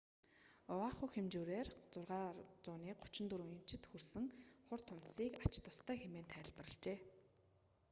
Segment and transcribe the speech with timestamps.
[0.77, 4.25] оаху хэмжүүрээр 6,34 инчэд хүрсэн
[4.67, 6.99] хур тунадасыг ач тустай хэмээн тайлбарлажээ